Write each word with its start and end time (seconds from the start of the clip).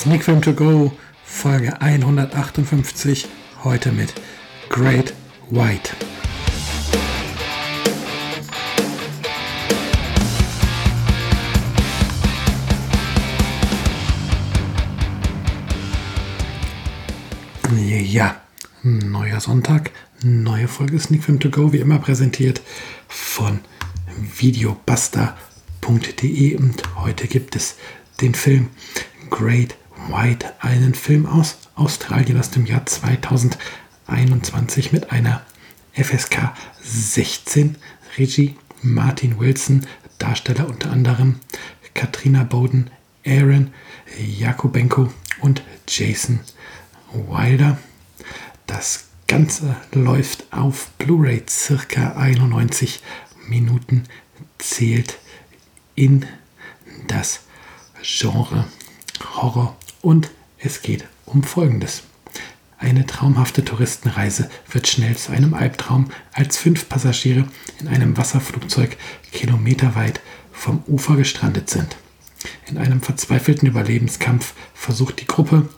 Sneak 0.00 0.24
Film 0.24 0.40
To 0.40 0.54
Go, 0.54 0.92
Folge 1.24 1.78
158, 1.78 3.28
heute 3.62 3.92
mit 3.92 4.14
Great 4.70 5.12
White. 5.50 5.90
Ja, 17.78 18.40
neuer 18.82 19.40
Sonntag, 19.40 19.90
neue 20.22 20.66
Folge 20.66 20.98
Sneak 20.98 21.24
Film 21.24 21.40
To 21.40 21.50
Go, 21.50 21.74
wie 21.74 21.80
immer 21.80 21.98
präsentiert 21.98 22.62
von 23.06 23.60
videobuster.de 24.16 26.56
und 26.56 26.82
heute 26.96 27.28
gibt 27.28 27.54
es 27.54 27.76
den 28.22 28.34
Film 28.34 28.70
Great 29.28 29.76
White 30.08 30.54
einen 30.60 30.94
Film 30.94 31.26
aus 31.26 31.58
Australien 31.74 32.38
aus 32.38 32.50
dem 32.50 32.66
Jahr 32.66 32.86
2021 32.86 34.92
mit 34.92 35.10
einer 35.12 35.42
FSK 35.92 36.52
16 36.82 37.76
Regie 38.16 38.56
Martin 38.82 39.38
Wilson, 39.38 39.86
Darsteller 40.18 40.68
unter 40.68 40.90
anderem 40.90 41.40
Katrina 41.94 42.44
Bowden, 42.44 42.90
Aaron 43.26 43.72
Jakubenko 44.18 45.12
und 45.40 45.62
Jason 45.86 46.40
Wilder. 47.12 47.78
Das 48.66 49.08
Ganze 49.26 49.76
läuft 49.92 50.52
auf 50.52 50.90
Blu-ray 50.98 51.42
circa 51.48 52.16
91 52.16 53.02
Minuten, 53.48 54.04
zählt 54.58 55.18
in 55.94 56.26
das 57.06 57.40
Genre 58.02 58.66
Horror 59.34 59.76
und 60.02 60.30
es 60.58 60.82
geht 60.82 61.06
um 61.26 61.42
Folgendes. 61.42 62.02
Eine 62.78 63.06
traumhafte 63.06 63.64
Touristenreise 63.64 64.48
wird 64.70 64.88
schnell 64.88 65.16
zu 65.16 65.32
einem 65.32 65.52
Albtraum, 65.52 66.10
als 66.32 66.56
fünf 66.56 66.88
Passagiere 66.88 67.46
in 67.78 67.88
einem 67.88 68.16
Wasserflugzeug 68.16 68.96
kilometerweit 69.32 70.20
vom 70.50 70.82
Ufer 70.86 71.16
gestrandet 71.16 71.68
sind. 71.68 71.96
In 72.66 72.78
einem 72.78 73.02
verzweifelten 73.02 73.68
Überlebenskampf 73.68 74.54
versucht 74.72 75.20
die 75.20 75.26
Gruppe, 75.26 75.68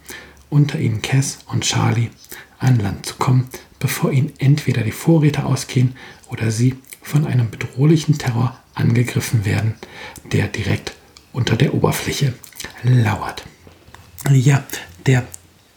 unter 0.49 0.79
ihnen 0.79 1.03
Cass 1.03 1.39
und 1.47 1.65
Charlie, 1.65 2.11
an 2.59 2.79
Land 2.79 3.07
zu 3.07 3.15
kommen, 3.15 3.49
bevor 3.81 4.13
ihnen 4.13 4.33
entweder 4.39 4.83
die 4.83 4.93
Vorräte 4.93 5.45
ausgehen 5.45 5.97
oder 6.29 6.53
sie 6.53 6.77
von 7.01 7.27
einem 7.27 7.51
bedrohlichen 7.51 8.19
Terror 8.19 8.57
angegriffen 8.75 9.45
werden, 9.45 9.75
der 10.31 10.47
direkt 10.47 10.93
unter 11.33 11.57
der 11.57 11.75
Oberfläche 11.75 12.35
lauert. 12.85 13.45
Ja, 14.31 14.63
der 15.07 15.27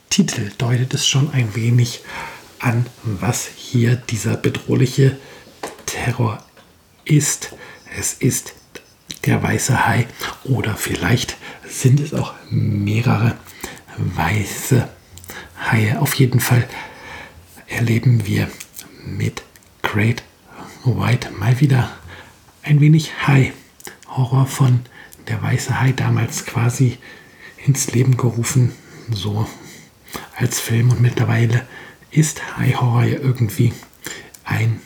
Titel 0.09 0.51
deutet 0.57 0.93
es 0.93 1.07
schon 1.07 1.33
ein 1.33 1.55
wenig 1.55 2.01
an, 2.59 2.85
was 3.03 3.47
hier 3.47 3.95
dieser 3.95 4.37
bedrohliche 4.37 5.17
Terror 5.87 6.43
ist. 7.05 7.55
Es 7.97 8.13
ist 8.13 8.53
der 9.25 9.41
weiße 9.41 9.87
Hai 9.87 10.05
oder 10.43 10.75
vielleicht 10.75 11.37
sind 11.67 11.99
es 11.99 12.13
auch 12.13 12.33
mehrere 12.51 13.35
weiße 13.97 14.87
Haie. 15.71 15.99
Auf 15.99 16.13
jeden 16.13 16.39
Fall 16.39 16.67
erleben 17.65 18.27
wir 18.27 18.47
mit 19.03 19.41
Great 19.81 20.23
White 20.83 21.31
mal 21.31 21.59
wieder 21.59 21.91
ein 22.61 22.79
wenig 22.79 23.11
Hai-Horror 23.25 24.45
von 24.45 24.81
der 25.27 25.41
weiße 25.41 25.81
Hai 25.81 25.93
damals 25.93 26.45
quasi 26.45 26.99
ins 27.65 27.91
Leben 27.91 28.17
gerufen, 28.17 28.71
so 29.11 29.47
als 30.35 30.59
Film. 30.59 30.91
Und 30.91 31.01
mittlerweile 31.01 31.65
ist 32.11 32.57
High 32.57 32.79
Horror 32.79 33.03
ja 33.03 33.19
irgendwie 33.19 33.73
ein 34.43 34.79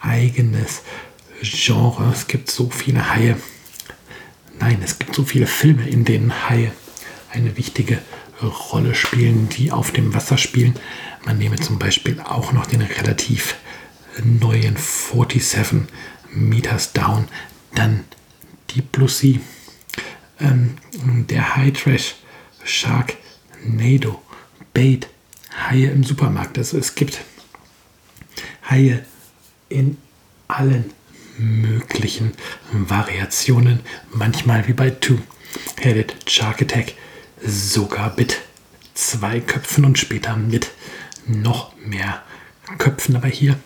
eigenes 0.00 0.82
Genre. 1.42 2.10
Es 2.12 2.26
gibt 2.26 2.50
so 2.50 2.70
viele 2.70 3.10
Haie. 3.10 3.36
Nein, 4.58 4.80
es 4.84 4.98
gibt 4.98 5.14
so 5.14 5.24
viele 5.24 5.46
Filme, 5.46 5.88
in 5.88 6.04
denen 6.04 6.48
Haie 6.48 6.72
eine 7.30 7.56
wichtige 7.56 7.98
Rolle 8.42 8.94
spielen, 8.94 9.48
die 9.48 9.72
auf 9.72 9.92
dem 9.92 10.14
Wasser 10.14 10.38
spielen. 10.38 10.74
Man 11.24 11.38
nehme 11.38 11.56
zum 11.56 11.78
Beispiel 11.78 12.20
auch 12.20 12.52
noch 12.52 12.66
den 12.66 12.82
relativ 12.82 13.56
neuen 14.22 14.76
47 14.76 15.88
Meters 16.30 16.92
Down, 16.92 17.28
dann 17.74 18.04
Deep 18.74 18.92
Blue 18.92 19.08
Sea, 19.08 19.40
ähm, 20.40 20.76
der 21.28 21.56
High 21.56 21.72
Trash 21.72 22.16
Shark 22.64 23.16
Nado 23.64 24.20
Bait 24.72 25.08
Haie 25.68 25.90
im 25.90 26.04
Supermarkt. 26.04 26.58
Also 26.58 26.78
es 26.78 26.94
gibt 26.94 27.20
Haie 28.68 29.04
in 29.68 29.98
allen 30.48 30.92
möglichen 31.38 32.32
Variationen, 32.72 33.80
manchmal 34.12 34.66
wie 34.68 34.72
bei 34.72 34.90
Two-Headed 34.90 36.14
Shark 36.26 36.62
Attack, 36.62 36.94
sogar 37.44 38.14
mit 38.16 38.40
zwei 38.94 39.40
Köpfen 39.40 39.84
und 39.84 39.98
später 39.98 40.36
mit 40.36 40.70
noch 41.26 41.74
mehr 41.78 42.22
Köpfen. 42.78 43.16
Aber 43.16 43.28
hier 43.28 43.58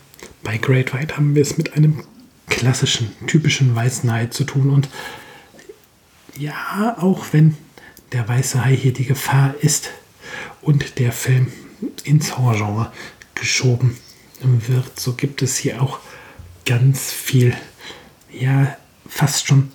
bei 0.42 0.58
Great 0.58 0.94
White 0.94 1.16
haben 1.16 1.34
wir 1.34 1.42
es 1.42 1.58
mit 1.58 1.74
einem 1.74 2.04
klassischen, 2.48 3.12
typischen 3.26 3.74
weißen 3.74 4.10
Hai 4.10 4.26
zu 4.26 4.44
tun 4.44 4.70
und 4.70 4.88
ja, 6.38 6.96
auch 6.98 7.26
wenn 7.32 7.56
der 8.12 8.28
weiße 8.28 8.64
Hai 8.64 8.76
hier 8.76 8.92
die 8.92 9.06
Gefahr 9.06 9.54
ist 9.60 9.90
und 10.62 10.98
der 10.98 11.12
Film 11.12 11.52
ins 12.04 12.38
Horrorgenre 12.38 12.92
geschoben 13.34 13.98
wird, 14.40 14.98
so 14.98 15.12
gibt 15.14 15.42
es 15.42 15.56
hier 15.56 15.82
auch 15.82 15.98
ganz 16.64 17.12
viel, 17.12 17.54
ja, 18.30 18.76
fast 19.08 19.46
schon 19.46 19.72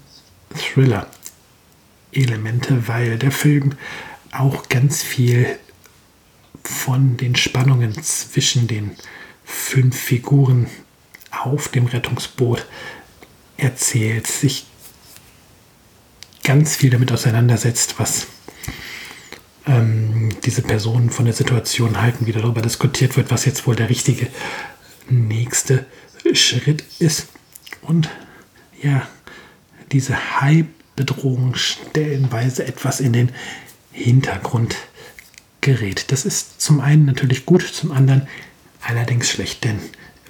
Thriller-Elemente, 0.58 2.88
weil 2.88 3.18
der 3.18 3.32
Film 3.32 3.76
auch 4.32 4.70
ganz 4.70 5.04
viel 5.04 5.58
von 6.64 7.18
den 7.18 7.36
Spannungen 7.36 8.02
zwischen 8.04 8.68
den 8.68 8.92
fünf 9.44 10.00
Figuren 10.00 10.68
auf 11.32 11.70
dem 11.70 11.88
Rettungsboot 11.88 12.68
erzählt, 13.58 14.28
sich 14.28 14.68
ganz 16.44 16.75
viel 16.75 16.90
damit 16.90 17.12
auseinandersetzt, 17.12 17.96
was 17.97 18.28
ähm, 19.68 20.29
diese 20.44 20.62
Personen 20.62 21.09
von 21.09 21.25
der 21.25 21.34
Situation 21.34 22.02
halten, 22.02 22.25
wie 22.25 22.31
darüber 22.31 22.62
diskutiert 22.62 23.18
wird, 23.18 23.31
was 23.31 23.46
jetzt 23.46 23.68
wohl 23.68 23.75
der 23.75 23.90
richtige 23.90 24.28
nächste 25.09 25.85
Schritt 26.34 26.83
ist. 27.00 27.27
Und 27.81 28.10
ja, 28.81 29.07
diese 29.92 30.42
High-Bedrohung 30.42 31.56
stellenweise 31.56 32.66
etwas 32.66 33.00
in 33.00 33.13
den 33.13 33.31
Hintergrund 33.92 34.75
gerät. 35.60 36.12
Das 36.12 36.25
ist 36.25 36.62
zum 36.62 36.80
einen 36.80 37.06
natürlich 37.06 37.45
gut, 37.45 37.62
zum 37.62 37.92
anderen 37.92 38.27
allerdings 38.81 39.30
schlecht, 39.30 39.63
denn 39.63 39.80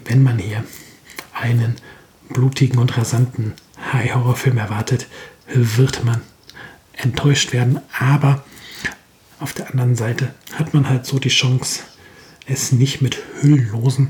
wenn 0.06 0.24
man 0.24 0.40
hier 0.40 0.64
einen 1.34 1.76
blutigen 2.30 2.80
und 2.80 2.98
rasanten 2.98 3.54
High-Horror-Film 3.92 4.58
erwartet, 4.58 5.08
wird 5.48 6.04
man 6.04 6.22
enttäuscht 6.94 7.54
werden. 7.54 7.80
Aber 8.00 8.44
auf 9.40 9.54
der 9.54 9.70
anderen 9.70 9.96
Seite 9.96 10.34
hat 10.54 10.74
man 10.74 10.90
halt 10.90 11.06
so 11.06 11.20
die 11.20 11.30
Chance, 11.30 11.82
es 12.46 12.72
nicht 12.72 13.02
mit 13.02 13.22
hülllosen 13.42 14.10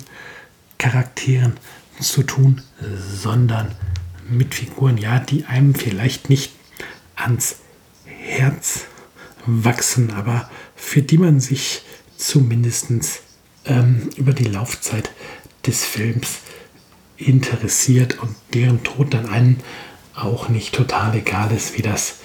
Charakteren 0.78 1.54
zu 2.00 2.24
tun, 2.24 2.62
sondern 2.98 3.76
mit 4.28 4.56
Figuren, 4.56 4.98
ja, 4.98 5.20
die 5.20 5.46
einem 5.46 5.76
vielleicht 5.76 6.30
nicht 6.30 6.54
ans 7.16 7.58
Herz 8.06 8.86
wachsen, 9.46 10.12
aber 10.12 10.50
für 10.76 11.02
die 11.02 11.18
man 11.18 11.40
sich 11.40 11.84
zumindest 12.18 12.88
ähm, 13.66 14.10
über 14.16 14.34
die 14.34 14.46
Laufzeit 14.46 15.12
des 15.66 15.86
Films 15.86 16.40
interessiert 17.28 18.20
und 18.20 18.36
deren 18.54 18.84
Tod 18.84 19.14
dann 19.14 19.30
einem 19.30 19.58
auch 20.14 20.50
nicht 20.50 20.74
total 20.74 21.16
egal 21.16 21.52
ist, 21.52 21.78
wie 21.78 21.82
das 21.82 22.16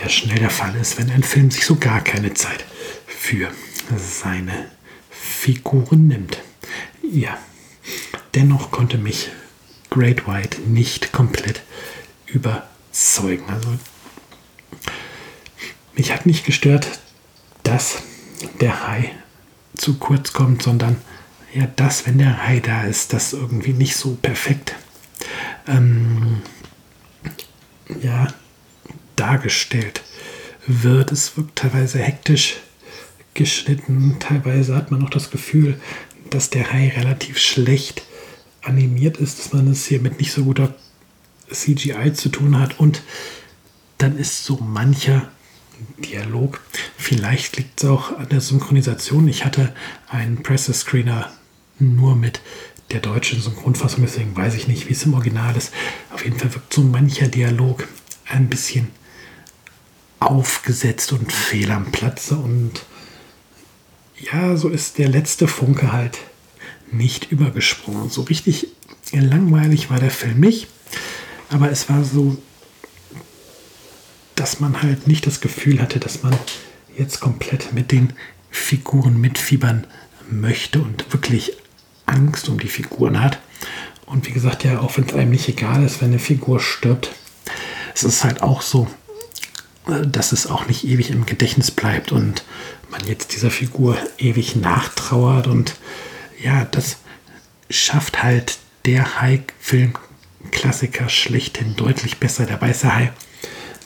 ja 0.00 0.08
schnell 0.08 0.38
der 0.38 0.50
Fall 0.50 0.74
ist, 0.76 0.98
wenn 0.98 1.10
ein 1.10 1.22
Film 1.22 1.50
sich 1.50 1.64
so 1.64 1.76
gar 1.76 2.02
keine 2.02 2.34
Zeit 2.34 2.64
für 3.06 3.50
seine 3.96 4.70
Figuren 5.10 6.08
nimmt. 6.08 6.38
Ja, 7.02 7.38
dennoch 8.34 8.70
konnte 8.70 8.98
mich 8.98 9.30
Great 9.90 10.26
White 10.26 10.62
nicht 10.62 11.12
komplett 11.12 11.62
überzeugen. 12.26 13.44
Also 13.48 13.68
mich 15.94 16.12
hat 16.12 16.26
nicht 16.26 16.44
gestört, 16.44 16.98
dass 17.62 18.02
der 18.60 18.86
Hai 18.86 19.12
zu 19.76 19.94
kurz 19.98 20.32
kommt, 20.32 20.62
sondern 20.62 20.96
ja, 21.54 21.68
das, 21.76 22.06
wenn 22.06 22.18
der 22.18 22.46
Hai 22.46 22.58
da 22.58 22.82
ist, 22.82 23.12
das 23.12 23.32
irgendwie 23.32 23.72
nicht 23.72 23.96
so 23.96 24.18
perfekt 24.20 24.74
ähm, 25.68 26.42
ja, 28.02 28.26
dargestellt 29.14 30.02
wird. 30.66 31.12
Es 31.12 31.36
wirkt 31.36 31.56
teilweise 31.56 32.00
hektisch 32.00 32.56
geschnitten. 33.34 34.16
Teilweise 34.18 34.74
hat 34.74 34.90
man 34.90 35.04
auch 35.04 35.10
das 35.10 35.30
Gefühl, 35.30 35.80
dass 36.28 36.50
der 36.50 36.72
Hai 36.72 36.92
relativ 36.96 37.38
schlecht 37.38 38.02
animiert 38.62 39.18
ist, 39.18 39.38
dass 39.38 39.52
man 39.52 39.68
es 39.70 39.86
hier 39.86 40.00
mit 40.00 40.18
nicht 40.18 40.32
so 40.32 40.44
guter 40.44 40.74
CGI 41.52 42.14
zu 42.14 42.30
tun 42.30 42.58
hat. 42.58 42.80
Und 42.80 43.02
dann 43.98 44.18
ist 44.18 44.44
so 44.44 44.56
mancher 44.56 45.30
Dialog. 45.98 46.60
Vielleicht 46.96 47.56
liegt 47.58 47.80
es 47.80 47.88
auch 47.88 48.18
an 48.18 48.28
der 48.28 48.40
Synchronisation. 48.40 49.28
Ich 49.28 49.44
hatte 49.44 49.72
einen 50.08 50.42
Pressescreener 50.42 51.30
nur 51.78 52.16
mit 52.16 52.40
der 52.90 53.00
deutschen 53.00 53.40
Synchronfassung, 53.40 54.02
deswegen 54.02 54.36
weiß 54.36 54.54
ich 54.54 54.68
nicht, 54.68 54.88
wie 54.88 54.92
es 54.92 55.04
im 55.04 55.14
Original 55.14 55.56
ist. 55.56 55.72
Auf 56.12 56.24
jeden 56.24 56.38
Fall 56.38 56.54
wirkt 56.54 56.72
so 56.72 56.82
mancher 56.82 57.28
Dialog 57.28 57.88
ein 58.26 58.48
bisschen 58.48 58.90
aufgesetzt 60.20 61.12
und 61.12 61.32
fehl 61.32 61.70
am 61.70 61.90
Platze. 61.92 62.36
Und 62.36 62.84
ja, 64.18 64.56
so 64.56 64.68
ist 64.68 64.98
der 64.98 65.08
letzte 65.08 65.48
Funke 65.48 65.92
halt 65.92 66.18
nicht 66.90 67.30
übergesprungen. 67.30 68.10
So 68.10 68.22
richtig 68.22 68.68
langweilig 69.12 69.90
war 69.90 70.00
der 70.00 70.10
Film 70.10 70.40
nicht, 70.40 70.68
aber 71.50 71.70
es 71.70 71.88
war 71.88 72.04
so, 72.04 72.36
dass 74.34 74.60
man 74.60 74.82
halt 74.82 75.06
nicht 75.06 75.26
das 75.26 75.40
Gefühl 75.40 75.80
hatte, 75.80 76.00
dass 76.00 76.22
man 76.22 76.36
jetzt 76.96 77.20
komplett 77.20 77.72
mit 77.72 77.92
den 77.92 78.12
Figuren 78.50 79.20
mitfiebern 79.20 79.86
möchte 80.30 80.80
und 80.80 81.12
wirklich 81.12 81.56
Angst 82.06 82.48
um 82.48 82.58
die 82.58 82.68
Figuren 82.68 83.22
hat. 83.22 83.38
Und 84.06 84.26
wie 84.26 84.32
gesagt, 84.32 84.64
ja, 84.64 84.80
auch 84.80 84.96
wenn 84.96 85.04
es 85.04 85.14
einem 85.14 85.30
nicht 85.30 85.48
egal 85.48 85.84
ist, 85.84 86.00
wenn 86.00 86.10
eine 86.10 86.18
Figur 86.18 86.60
stirbt, 86.60 87.10
es 87.94 88.02
ist 88.02 88.24
halt 88.24 88.42
auch 88.42 88.62
so, 88.62 88.86
äh, 89.86 90.06
dass 90.06 90.32
es 90.32 90.46
auch 90.46 90.66
nicht 90.66 90.84
ewig 90.84 91.10
im 91.10 91.26
Gedächtnis 91.26 91.70
bleibt 91.70 92.12
und 92.12 92.44
man 92.90 93.04
jetzt 93.06 93.34
dieser 93.34 93.50
Figur 93.50 93.96
ewig 94.18 94.56
nachtrauert. 94.56 95.46
Und 95.46 95.76
ja, 96.42 96.64
das 96.64 96.98
schafft 97.70 98.22
halt 98.22 98.58
der 98.84 99.20
High-Film-Klassiker 99.20 101.08
schlechthin 101.08 101.76
deutlich 101.76 102.18
besser, 102.18 102.46
der 102.46 102.60
weiße 102.60 102.94
Hai. 102.94 103.12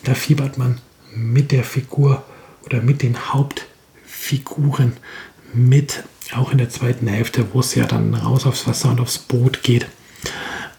Da 0.03 0.13
fiebert 0.13 0.57
man 0.57 0.81
mit 1.15 1.51
der 1.51 1.63
Figur 1.63 2.23
oder 2.65 2.81
mit 2.81 3.01
den 3.01 3.33
Hauptfiguren 3.33 4.97
mit 5.53 6.03
auch 6.35 6.51
in 6.51 6.57
der 6.57 6.69
zweiten 6.69 7.07
Hälfte, 7.07 7.53
wo 7.53 7.59
es 7.59 7.75
ja 7.75 7.85
dann 7.85 8.13
raus 8.13 8.45
aufs 8.45 8.67
Wasser 8.67 8.89
und 8.89 8.99
aufs 8.99 9.17
Boot 9.17 9.63
geht 9.63 9.87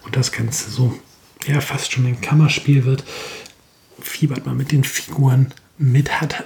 und 0.03 0.15
das 0.15 0.31
Ganze 0.31 0.69
so 0.69 0.97
ja 1.45 1.61
fast 1.61 1.91
schon 1.91 2.05
ein 2.05 2.21
Kammerspiel 2.21 2.85
wird, 2.85 3.03
fiebert 3.99 4.45
man 4.45 4.57
mit 4.57 4.71
den 4.71 4.83
Figuren 4.83 5.53
mit, 5.77 6.21
hat 6.21 6.43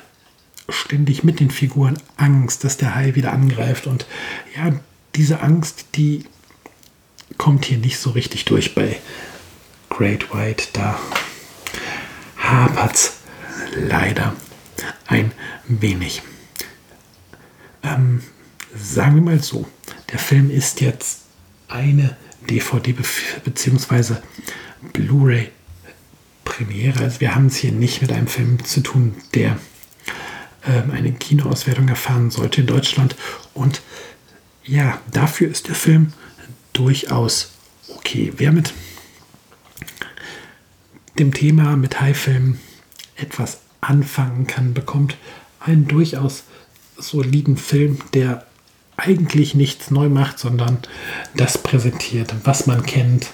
ständig 0.69 1.23
mit 1.23 1.39
den 1.39 1.51
Figuren 1.51 1.97
Angst, 2.17 2.63
dass 2.63 2.77
der 2.77 2.95
Hai 2.95 3.15
wieder 3.15 3.33
angreift 3.33 3.87
und 3.87 4.05
ja, 4.55 4.73
diese 5.15 5.41
Angst, 5.41 5.85
die 5.95 6.25
kommt 7.37 7.65
hier 7.65 7.77
nicht 7.77 7.99
so 7.99 8.11
richtig 8.11 8.45
durch 8.45 8.75
bei 8.75 8.99
Great 9.89 10.33
White, 10.33 10.67
da 10.73 10.99
hapert 12.37 13.11
leider 13.75 14.35
ein 15.07 15.31
wenig. 15.67 16.21
Ähm, 17.83 18.21
sagen 18.75 19.15
wir 19.15 19.21
mal 19.21 19.41
so, 19.41 19.67
der 20.11 20.19
Film 20.19 20.49
ist 20.49 20.81
jetzt 20.81 21.21
eine 21.67 22.15
DVD 22.49 22.93
bzw. 23.43 24.15
Blu-ray 24.93 25.49
Premiere. 26.43 26.99
Also 26.99 27.21
wir 27.21 27.35
haben 27.35 27.47
es 27.47 27.57
hier 27.57 27.71
nicht 27.71 28.01
mit 28.01 28.11
einem 28.11 28.27
Film 28.27 28.63
zu 28.63 28.81
tun, 28.81 29.15
der 29.33 29.57
ähm, 30.65 30.91
eine 30.91 31.11
Kinoauswertung 31.11 31.87
erfahren 31.87 32.31
sollte 32.31 32.61
in 32.61 32.67
Deutschland. 32.67 33.15
Und 33.53 33.81
ja, 34.63 35.01
dafür 35.11 35.49
ist 35.49 35.67
der 35.67 35.75
Film 35.75 36.13
durchaus 36.73 37.51
okay. 37.89 38.31
Wer 38.37 38.51
mit 38.51 38.73
dem 41.17 41.33
Thema 41.33 41.75
mit 41.77 41.99
High-Filmen 41.99 42.59
etwas 43.15 43.59
anfangen 43.81 44.47
kann, 44.47 44.73
bekommt 44.73 45.17
einen 45.59 45.87
durchaus 45.87 46.43
soliden 46.97 47.57
Film, 47.57 47.99
der 48.13 48.45
eigentlich 48.97 49.55
nichts 49.55 49.91
neu 49.91 50.09
macht, 50.09 50.39
sondern 50.39 50.79
das 51.35 51.57
präsentiert, 51.57 52.33
was 52.43 52.65
man 52.67 52.85
kennt, 52.85 53.27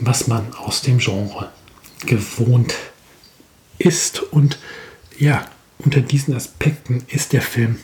was 0.00 0.26
man 0.26 0.52
aus 0.54 0.82
dem 0.82 0.98
Genre 0.98 1.52
gewohnt 2.06 2.74
ist. 3.78 4.22
Und 4.22 4.58
ja, 5.18 5.46
unter 5.78 6.00
diesen 6.00 6.34
Aspekten 6.34 7.04
ist 7.08 7.32
der 7.32 7.42
Film 7.42 7.78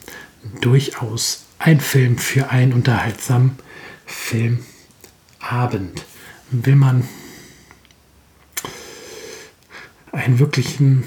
durchaus 0.61 1.44
ein 1.58 1.81
Film 1.81 2.19
für 2.19 2.50
einen 2.50 2.72
unterhaltsamen 2.72 3.58
Filmabend. 4.06 4.64
Will 6.50 6.76
man 6.76 7.06
einen 10.11 10.38
wirklichen 10.38 11.05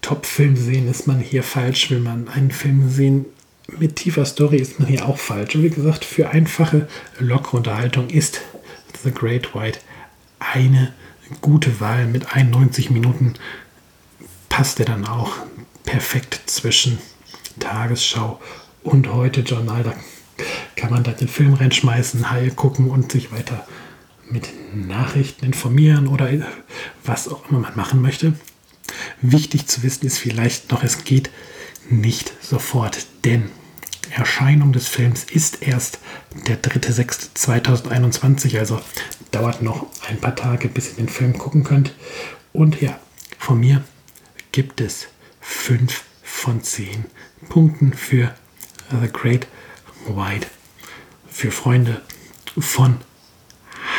Top-Film 0.00 0.56
sehen, 0.56 0.88
ist 0.88 1.06
man 1.06 1.18
hier 1.18 1.42
falsch. 1.42 1.90
Will 1.90 2.00
man 2.00 2.28
einen 2.28 2.50
Film 2.50 2.88
sehen, 2.88 3.26
mit 3.78 3.96
tiefer 3.96 4.24
Story 4.24 4.56
ist 4.56 4.78
man 4.78 4.88
hier 4.88 5.06
auch 5.06 5.18
falsch. 5.18 5.54
Und 5.54 5.62
wie 5.62 5.70
gesagt, 5.70 6.04
für 6.04 6.30
einfache, 6.30 6.88
lockere 7.18 7.58
Unterhaltung 7.58 8.08
ist 8.08 8.40
The 9.02 9.10
Great 9.10 9.54
White 9.54 9.80
eine 10.38 10.92
gute 11.40 11.80
Wahl. 11.80 12.06
Mit 12.06 12.34
91 12.34 12.90
Minuten 12.90 13.34
passt 14.48 14.80
er 14.80 14.86
dann 14.86 15.06
auch 15.06 15.32
perfekt 15.84 16.40
zwischen 16.46 16.98
Tagesschau 17.58 18.40
und 18.82 19.12
heute 19.12 19.40
Journal. 19.40 19.82
Da 19.82 19.94
kann 20.76 20.90
man 20.90 21.02
da 21.02 21.12
den 21.12 21.28
Film 21.28 21.54
reinschmeißen, 21.54 22.30
Haie 22.30 22.50
gucken 22.50 22.90
und 22.90 23.12
sich 23.12 23.32
weiter 23.32 23.66
mit 24.28 24.48
Nachrichten 24.74 25.44
informieren 25.44 26.08
oder 26.08 26.28
was 27.04 27.28
auch 27.28 27.48
immer 27.48 27.60
man 27.60 27.76
machen 27.76 28.02
möchte. 28.02 28.34
Wichtig 29.20 29.66
zu 29.66 29.82
wissen 29.82 30.06
ist 30.06 30.18
vielleicht 30.18 30.70
noch, 30.70 30.82
es 30.82 31.04
geht 31.04 31.30
nicht 31.88 32.32
sofort, 32.42 33.06
denn 33.24 33.50
Erscheinung 34.10 34.72
des 34.72 34.88
Films 34.88 35.24
ist 35.24 35.62
erst 35.62 35.98
der 36.46 36.62
3.6.2021, 36.62 38.58
also 38.58 38.80
dauert 39.30 39.62
noch 39.62 39.86
ein 40.08 40.20
paar 40.20 40.34
Tage, 40.34 40.68
bis 40.68 40.90
ihr 40.90 40.96
den 40.96 41.08
Film 41.08 41.36
gucken 41.36 41.64
könnt. 41.64 41.94
Und 42.52 42.80
ja, 42.80 42.98
von 43.38 43.60
mir 43.60 43.84
gibt 44.52 44.80
es 44.80 45.08
5 45.40 46.02
von 46.22 46.62
10 46.62 47.04
Punkten 47.48 47.92
für 47.92 48.34
The 48.90 49.08
Great 49.12 49.46
White, 50.08 50.46
für 51.28 51.50
Freunde 51.50 52.00
von 52.58 52.98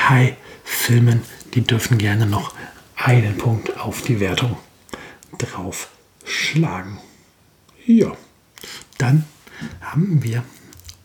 High-Filmen. 0.09 1.21
Die 1.53 1.61
dürfen 1.61 1.97
gerne 1.97 2.25
noch 2.25 2.53
einen 2.95 3.37
Punkt 3.37 3.77
auf 3.79 4.01
die 4.01 4.19
Wertung 4.19 4.57
drauf 5.37 5.89
schlagen. 6.25 6.99
Ja, 7.87 8.17
dann 8.97 9.23
haben 9.79 10.21
wir 10.21 10.43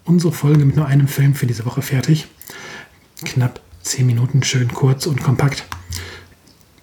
unsere 0.05 0.33
Folge 0.33 0.65
mit 0.65 0.75
nur 0.75 0.87
einem 0.87 1.07
Film 1.07 1.37
für 1.37 1.47
diese 1.47 1.65
Woche 1.65 1.81
fertig. 1.81 2.27
Knapp 3.25 3.61
10 3.83 4.05
Minuten, 4.05 4.43
schön 4.43 4.67
kurz 4.75 5.07
und 5.07 5.23
kompakt. 5.23 5.65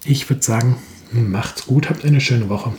Ich 0.02 0.30
würde 0.30 0.42
sagen, 0.42 0.78
macht's 1.12 1.66
gut, 1.66 1.90
habt 1.90 2.06
eine 2.06 2.22
schöne 2.22 2.48
Woche. 2.48 2.72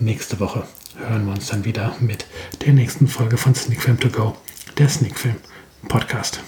Nächste 0.00 0.40
Woche 0.40 0.66
hören 0.96 1.26
wir 1.26 1.34
uns 1.34 1.48
dann 1.48 1.66
wieder 1.66 1.94
mit 2.00 2.24
der 2.64 2.72
nächsten 2.72 3.08
Folge 3.08 3.36
von 3.36 3.54
Sneak 3.54 3.82
Film 3.82 4.00
To 4.00 4.08
Go, 4.08 4.34
der 4.78 4.88
Sneak 4.88 5.18
Film 5.18 5.36
Podcast. 5.88 6.40